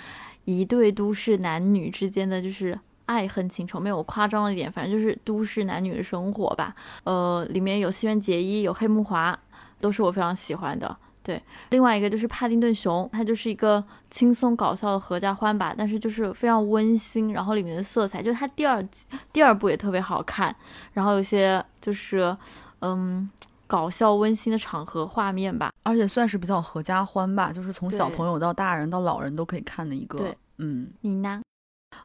[0.45, 6.73] 一对都市男女之间的就是爱恨情仇，没有夸张一点，反正就是都市男女的生活吧。
[7.03, 9.37] 呃，里面有西园结衣，有黑木华，
[9.81, 10.97] 都是我非常喜欢的。
[11.23, 13.81] 对，另外一个就是帕丁顿熊，它就是一个
[14.11, 20.53] 轻松搞笑的合家欢吧，但是就是非常温馨，然后里面的色彩，就是它第二季第二部也特别好看，
[20.91, 22.35] 然后有些就是
[22.81, 23.29] 嗯
[23.67, 25.71] 搞笑温馨的场合画面吧。
[25.83, 30.37] 而且算是比较合家欢吧，就是从小朋友到大人到老人都可以看的一个对。
[30.57, 31.41] 嗯，你呢？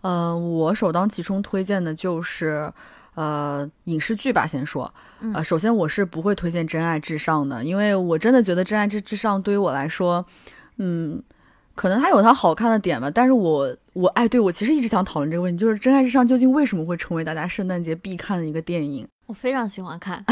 [0.03, 2.73] 呃，我首当其冲推荐的就是。
[3.19, 4.93] 呃，影视剧吧，先说。
[5.21, 10.25] 嗯呃，首先我是不会推荐《真爱至上》的，因为我真的觉得《真爱至至上》对于我来说，
[10.77, 11.21] 嗯，
[11.75, 19.05] 可能它有它好看的点吧，但是我我哎，对我其实一直想讨论这个问题，就是《真爱至上》究竟为什么会成为大家圣诞节必看的一个电影？
[19.27, 20.25] 我非常喜欢看。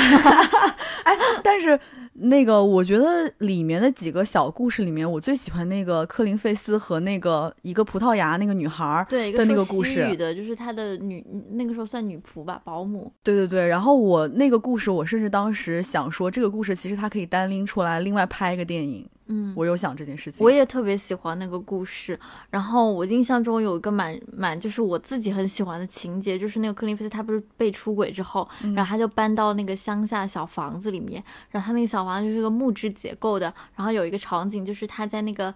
[1.43, 1.79] 但是
[2.15, 10.17] 那个，我觉得里面的几个小故事里面，我最喜欢那个科林费斯和那个一个葡萄牙那个女孩儿的那个故事西语。
[10.17, 13.13] 的，就是她的女，那个时候算女仆吧，保姆。
[13.23, 19.09] 对对对，然后我那个故事，我甚至当时想说，这个故事其实它可以单拎出来，另外拍一个电影。
[19.27, 20.45] 嗯，我有想这件事情。
[20.45, 22.19] 我也特别喜欢那个故事。
[22.51, 35.55] 然后我印象中有一个蛮蛮，就是我自己很喜欢的情节，就是那个克林菲斯他不是被出轨之后，嗯然后他就搬到那个乡下小房子里面，然后他那个小房子就是个木质结构的，然后有一个场景就是他在那个。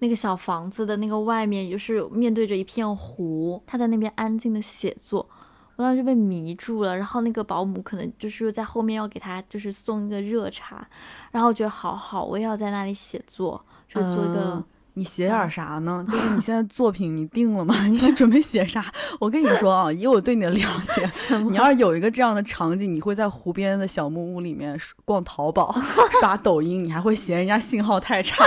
[0.00, 5.26] 那个小房子的那个外面，也就是面对着一片湖，他在那边安静的写作，
[5.76, 6.96] 我当时就被迷住了。
[6.96, 10.86] 然后那个保姆可能就是在后面要给他就是送一个热茶，
[11.30, 14.64] 然后我觉得好好，我也要在那里写作，就做一个、嗯
[14.96, 16.06] 你写点啥呢？
[16.08, 17.74] 就是你现在作品你定了吗？
[17.90, 18.86] 你准备写啥？
[19.18, 21.10] 我跟你说啊，以我对你的了解，
[21.50, 25.74] 你要是有一个这样的场景，你会在湖边的小木屋里面逛淘宝、
[26.22, 28.44] 刷抖音，你还会嫌人家信号太差。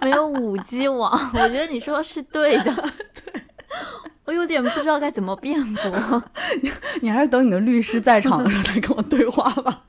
[0.00, 2.92] 没有五 G 网，我觉得你说的是对的。
[4.28, 6.22] 对，我有点不知道该怎么辩驳。
[7.00, 9.82] 你还是等你的律师在场的时候再跟我对话吧。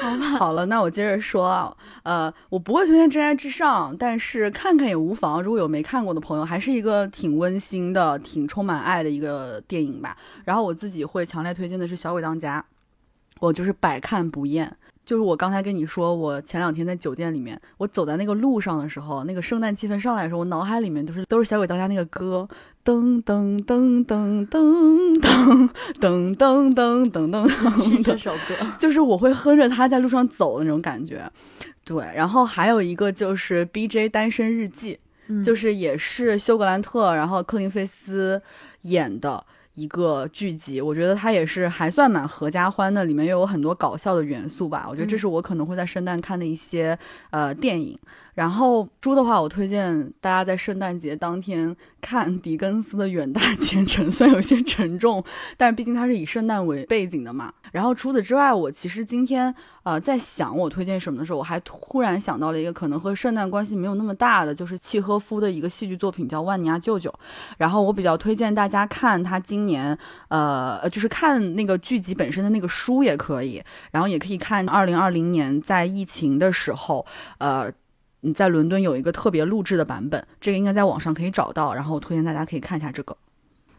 [0.00, 5.42] 好吧，好了，那我接着说啊，呃，我不会推荐《真爱至上》，但是看看也无妨。
[5.42, 10.16] 如果有没看过的朋友，还是一个挺温馨的、挺充满爱的一个电影吧。
[10.44, 12.64] 然后我自己会强烈推荐的是《小鬼当家》，
[13.40, 14.74] 我就是百看不厌。
[15.08, 22.46] 就是我刚才跟你说，我前两天在酒店里面，我走在那个路上的时候，那个圣诞气氛上来的时候，我脑海里面都是都是《小鬼当家》那个歌，
[22.84, 27.48] 噔噔噔噔噔噔噔噔噔噔噔，
[27.88, 31.22] 是这首歌，就是我会哼着它在路上走的那种感觉。
[31.86, 34.98] 对，然后还有一个就是《B J 单身日记》，
[35.42, 38.42] 就是也是休格兰特，然后克林菲斯
[38.82, 39.42] 演的。
[39.78, 44.86] 一个剧集，我觉得它也是还算蛮合家欢的，里面又有很多搞笑的元素吧。
[44.90, 46.98] 我觉得这是我可能会在圣诞看的一些
[47.30, 47.96] 呃电影。
[48.38, 55.24] 然后书的话，我推荐大家在圣诞节当天看狄更斯的《远大前程》，虽然有些沉重，
[55.56, 57.52] 但是毕竟它是以圣诞为背景的嘛。
[57.72, 67.10] 然后除此之外，我其实今天呃在想我推荐什么的时候，我还突然想到了一个可能和圣诞关系没有那么大的，就是契诃夫的一个戏剧作品叫《万尼亚舅舅》。
[67.56, 73.60] 然后我比较推荐大家看他今年呃就是看那个剧集本身的那个书也可以，
[73.90, 77.04] 然后也可以看二零二零年在疫情的时候
[77.38, 77.72] 呃。
[78.32, 83.16] 在伦敦有一个特别录制的版本，这个应该在网上可以找到，然后我推荐大家可以看一下这个。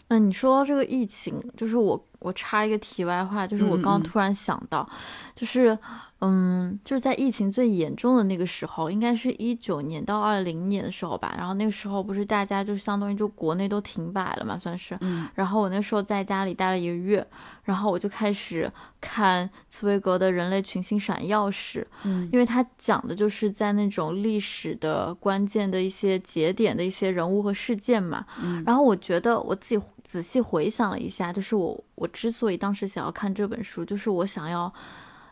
[0.10, 4.88] 嗯，你说这个疫情，就是我我插一个题外话，就是我刚刚突然想到，
[5.36, 5.78] 就是。
[6.22, 11.34] 嗯，就是在疫情最严重的那个时候，应该是一九年到二零年的时候吧。
[11.38, 14.98] 然后那个时候不是大家就相当于就国内都停摆了嘛，算是。
[15.00, 15.30] 嗯。
[15.34, 17.26] 然后我那时候在家里待了一个月，
[17.64, 28.26] 然后我就开始看茨威格的《人类群星闪耀时》，嗯，因为他讲的就是在那种历史的关键的一些节点的一些人物和事件嘛。
[28.44, 28.62] 嗯。
[28.66, 34.74] 然后我觉得我自己仔细回想了一下，就是我我之所以当时想要看这本书，就是我想要。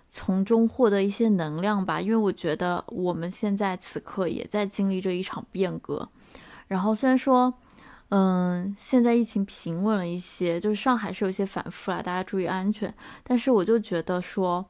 [0.09, 6.07] 从中获得一些能量吧，因为我觉得我们现在此刻也在经历着一场变革。
[6.67, 7.53] 然后虽然说，
[8.07, 12.91] 嗯，现在疫情平稳了一些，就是上海是有些反复啦，大家注意安全。
[13.21, 14.65] 但是我就觉得说，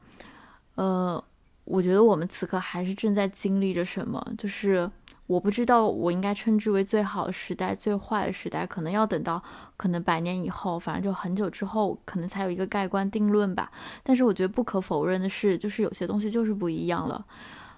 [0.74, 1.24] 呃，
[1.62, 4.90] 我觉得我们此刻还是正在经历着什么，就是。
[5.28, 9.40] 我不知道我应该称之为最好的时代、最坏的时代，可能要等到
[9.76, 13.70] 可能百年以后，反正就很久之后，可能才有一个盖棺定论吧。
[14.02, 17.22] 但是我觉得不可否认的是，就是有些东西就是不一样了，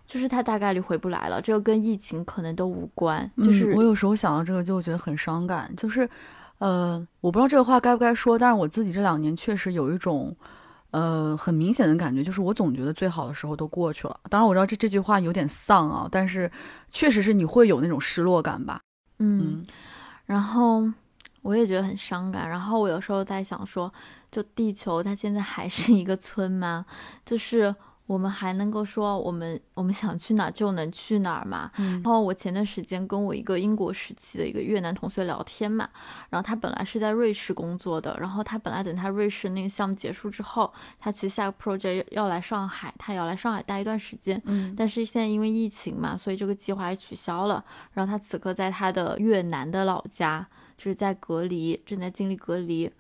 [0.07, 1.43] 就是它大概率回不来了。
[1.43, 3.29] 这个跟疫情可能都无关。
[3.39, 5.71] 就是我有时候想到这个就觉得很伤感。
[5.77, 6.09] 就是，
[6.59, 10.35] 呃，我不知道这个话该不该说，但是我自己这两年确实有一种。
[10.91, 14.21] 呃，很明显的感觉就是，我总觉得最好的时候都过去了。
[14.29, 16.51] 当然，我知道这这句话有点丧啊，但是
[16.89, 18.81] 确实是你会有那种失落感吧？
[19.19, 19.65] 嗯，
[20.27, 20.89] 然后
[21.43, 22.49] 我也觉得很伤感。
[22.49, 23.93] 然后我有时候在想说，
[24.31, 26.85] 就地球它现在还是一个村吗？
[27.25, 27.75] 就是。
[28.11, 31.71] 我们还能够说我们我们想去哪就能去哪儿嘛？
[31.77, 35.89] 然后我前段时间跟我一个英国时期的一个越南同学聊天嘛，
[36.29, 47.65] 然后他本来是在瑞士工作的，然后他本来等他瑞士那个项目结束之后，他其实下个 project 要来上海，他也要来上海待一段时间，嗯，但是现在因为疫情嘛，所以这个计划也取消了。
[47.93, 50.45] 然后他此刻在他的越南的老家，
[50.77, 52.91] 就是在隔离，正在经历隔离。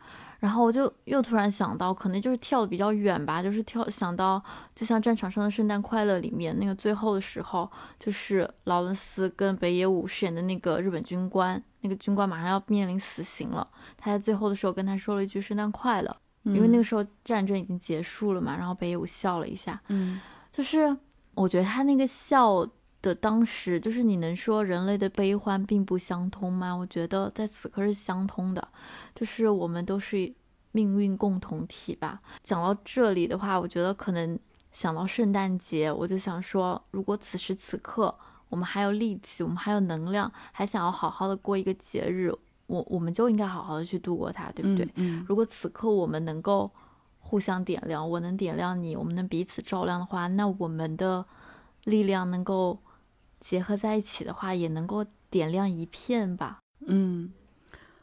[0.40, 4.42] 然后我就又突然想到，可能就是跳的比较远吧，就是跳想到，
[4.74, 13.68] 就像战场上的圣诞快乐里面那个最后的时候，就是劳伦斯跟北野武饰演的那个日本军官，那个军官马上要面临死刑了，
[13.98, 20.18] 他在最后的时候跟他说了一句圣诞快乐，因为那个时候战争已经结束了嘛，然后北野武笑了一下，嗯，
[20.50, 20.96] 就是
[21.34, 22.66] 我觉得他那个笑
[23.02, 26.74] 的当时，就是你能说人类的悲欢并不相通吗？
[26.74, 28.68] 我觉得在此刻是相通的。
[29.14, 30.32] 就是我们都是
[30.72, 32.20] 命运共同体吧。
[32.42, 34.38] 讲到这里的话，我觉得可能
[34.72, 38.14] 想到圣诞节，我就想说，如果此时此刻
[38.48, 42.30] 我们还有力气，我们还有能量，还想要好好的过一个节日，
[42.66, 44.88] 我我们就应该好好的去度过它，对不对？
[44.96, 45.24] 嗯。
[45.28, 46.70] 如果此刻我们能够
[47.18, 51.24] 互相点亮，我能点亮你，我们能彼此照亮的话，那我们的
[51.84, 52.78] 力量能够
[53.40, 56.60] 结合在一起的话，也能够点亮一片吧。
[56.86, 57.32] 嗯。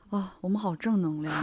[0.09, 1.33] 啊，我们好正能量。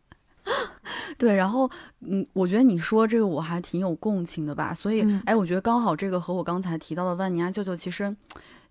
[1.16, 4.74] 对，然后，嗯，我觉得你说这个我还挺有共情的吧。
[4.74, 8.14] 所以，哎，我觉得刚好这个和我刚才提到的万尼亚舅舅其实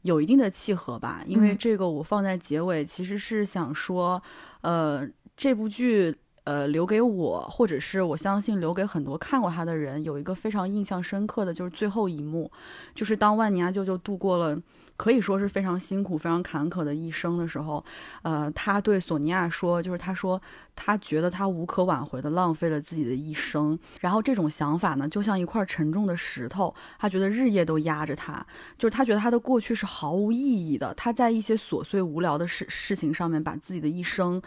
[0.02, 4.22] 有一定的契合吧，因为嗯这个我放在结尾，其实是想说，
[4.62, 6.16] 呃，这部剧。
[6.44, 12.52] 呃，留给我，或者是我相信留给很多看过他的人，有一个非常印象深刻的，就是最后一幕，
[12.94, 14.60] 就是当万尼亚舅舅度过了
[14.96, 17.84] 可以说是非常辛苦、非常坎坷的一生的时候，
[18.22, 20.39] 呃，他对索尼娅说，就是他说
[20.76, 28.45] 他觉得他无可挽回的浪费了自己的一生，然后这种想法呢，就像一块沉重的石头，他觉得日夜都压着他，
[28.78, 34.41] 就是他觉得他的过去是毫无意义的，他在一些琐碎无聊的事事情上面把自己的一生，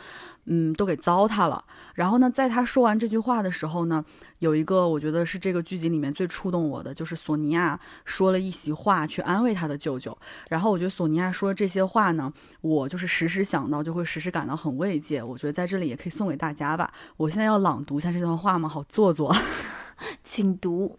[0.46, 1.64] 嗯，都给糟蹋了。
[1.94, 4.04] 然后呢，在他说完这句话的时候呢，
[4.40, 10.16] 有一个我觉得是这个剧集里面最触动我的，就是索尼娅说了一席话去安慰他的舅舅。
[10.50, 15.22] 然后我觉得索尼娅说这些话呢，我就是时时想到，就会时时感到很慰藉。
[15.22, 16.90] 我觉得在这里也可以送给大家吧。
[17.18, 18.66] 我现在要朗读一下这段话吗？
[18.68, 19.36] 好做作。
[20.24, 20.98] 请读。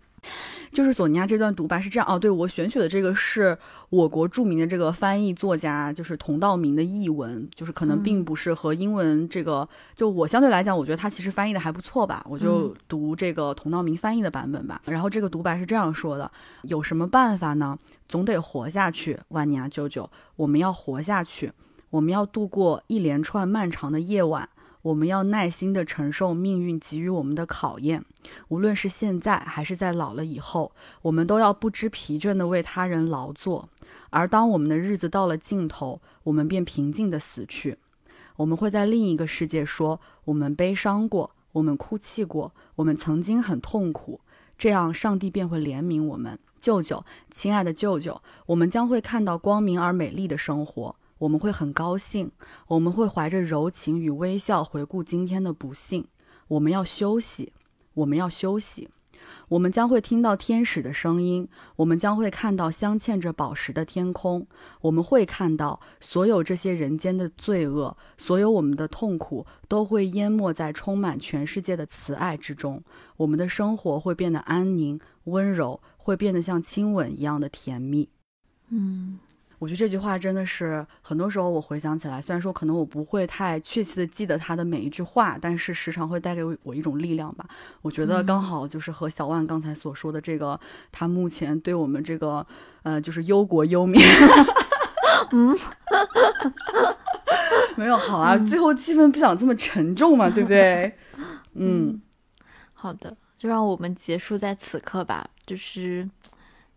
[0.70, 3.58] 就是索尼娅这段独白是这样哦，对我选取的这个是
[3.90, 14.82] 我国著名的这个翻译作家，就是童道明的译文，就是可能并不是和英文这个，就我相对来讲，我觉得他其实翻译的还不错吧，我就读这个童道明翻译的版本吧。
[14.86, 16.30] 然后这个独白是这样说的：
[16.64, 17.78] 有什么办法呢？
[18.10, 21.54] 总得活下去，万尼亚舅舅，我们要活下去，
[21.90, 24.50] 我们要度过一连串漫长的夜晚。
[24.88, 28.06] 我们要耐心地承受命运给予我们的考验，
[28.48, 30.72] 无论是现在还是在老了以后，
[31.02, 33.68] 我们都要不知疲倦地为他人劳作。
[34.12, 37.78] 而当我们的日子到了尽头，我们便平静地死去。
[38.38, 44.22] 我们会在另一个世界说：我们悲伤过，我们哭泣过，我们曾经很痛苦。
[44.58, 46.40] 这样，上帝便会怜悯我们。
[46.62, 50.96] 舅舅，亲爱的舅舅，我们将会看到光明而美丽的生活。
[51.20, 52.32] 我们会很高兴，
[52.68, 56.06] 我们会怀着柔情与微笑回顾今天的不幸。
[56.48, 57.54] 我们要休息，
[57.94, 58.90] 我们要休息。
[59.50, 61.48] 我们将会听到天使的声音，
[61.78, 64.46] 我们将会看到镶嵌着宝石的天空，
[64.82, 72.82] 我们会看到所有这些人间的罪恶，所有我们的痛苦都会淹没在充满全世界的慈爱之中。
[73.18, 78.10] 我们的生活会变得安宁、温柔，会变得像亲吻一样的甜蜜。
[78.70, 79.20] 嗯
[79.60, 87.44] 我觉得这句话真的是很多时候我回想起来，虽然说可能我不会太确切的记得他的每一句话，但是时常会带给我一种力量吧。
[87.82, 90.60] 我觉得刚好就是和小万刚才所说的这个，
[90.92, 92.46] 他目前对我们这个
[92.84, 94.00] 呃就是忧国忧民，
[95.34, 95.58] 嗯，
[97.76, 100.96] 没有好啊，最后气氛不想这么沉重嘛，对不对？
[101.56, 102.00] 嗯，
[102.74, 106.08] 好的，就让我们结束在此刻吧，就是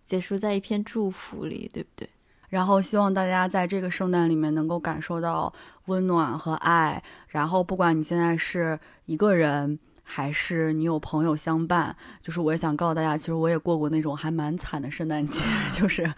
[0.07, 2.09] 结束在一片祝福里，对不对？
[2.51, 5.53] 然后希望大家在这个圣诞里面能够感受到
[5.86, 7.03] 温暖和爱。
[7.28, 9.78] 然后不管你现在是一个人，
[10.12, 15.40] 还是你有朋友相伴，就是我也想告诉大家，其实我也过过那种还蛮惨的圣诞节，
[15.72, 16.12] 就是，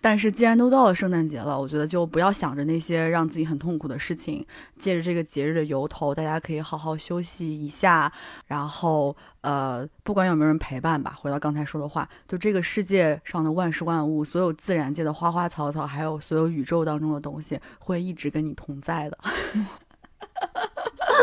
[0.00, 4.44] 但是既然都到了圣诞节了，我觉得就不要想着那些让自己很痛苦的事情，
[4.76, 8.12] 借着这个节日的由头，大家可以好好休息一下，
[8.48, 19.16] 然后呃，不管有没有人陪伴吧，回到刚才说的话，就这个世界上的万事万物，所有自然界的花花草草，还有所有宇宙当中的东西，会一直跟你同在的。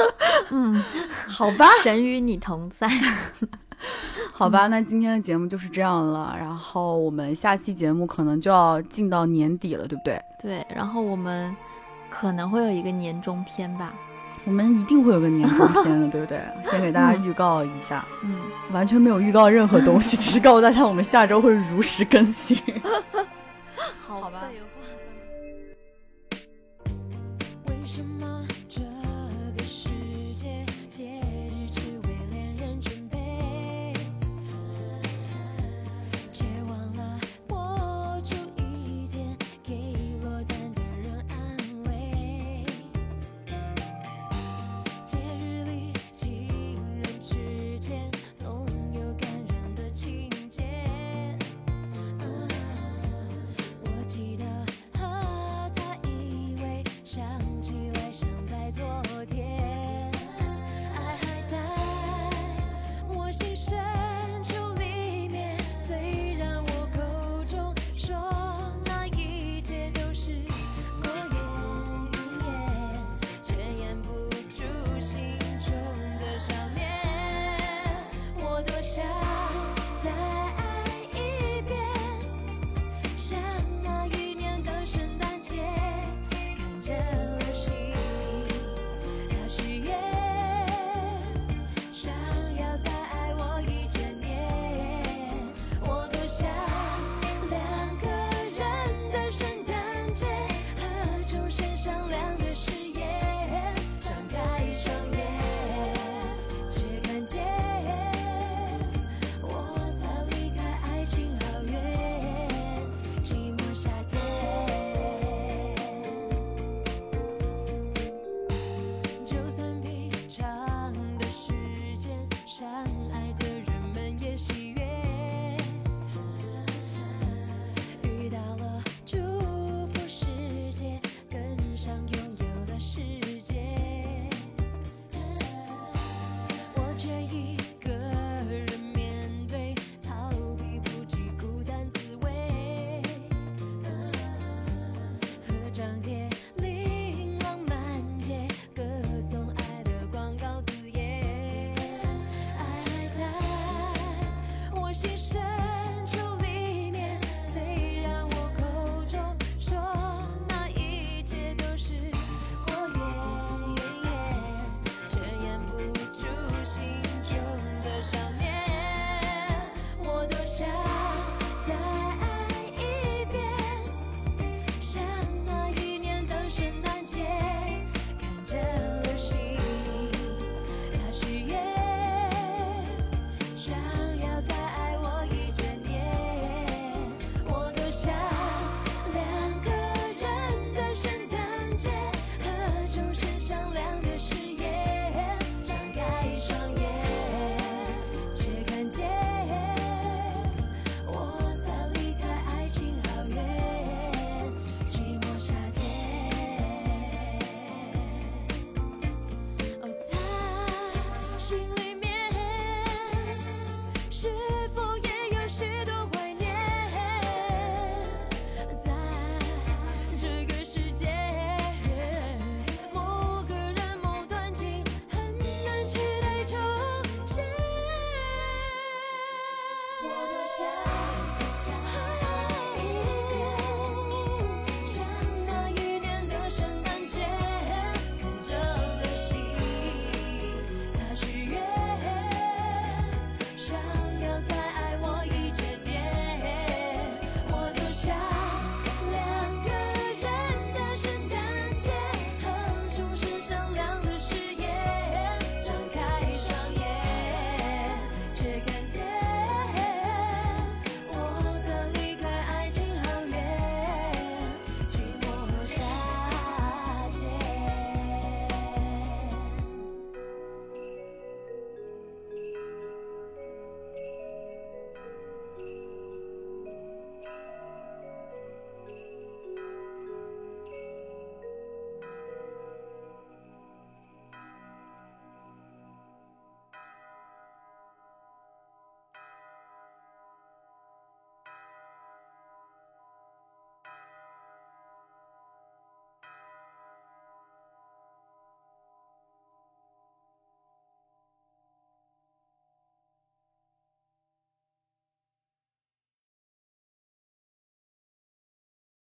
[0.52, 0.84] 嗯，
[1.28, 2.88] 好吧， 神与你同在。
[4.34, 6.36] 好吧，那今天的节目就是这样了。
[6.38, 10.22] 然后我们下期节目可能就要进到年底了，对不对？
[10.42, 11.56] 对，然后我们
[12.10, 13.94] 可能会有一个年终篇吧。
[14.46, 16.40] 我们一定会有个年终篇的，对不对？
[16.70, 18.38] 先给大家预告一下，嗯，
[18.72, 22.58] 完全没有预告任何东西，只是告诉大家我们下周会如实更新。
[24.08, 24.44] 好好吧